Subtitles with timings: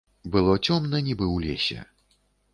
[0.35, 1.79] Было цёмна, нібы ў лесе.